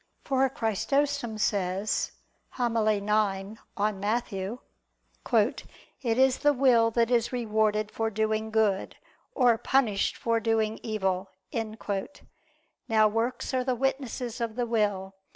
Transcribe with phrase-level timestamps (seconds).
[0.23, 2.13] For Chrysostom says
[2.57, 2.73] (Hom.
[2.73, 2.97] xix
[3.77, 5.67] in Matt.): "It
[6.17, 8.95] is the will that is rewarded for doing good,
[9.35, 11.29] or punished for doing evil."
[12.89, 15.13] Now works are the witnesses of the will.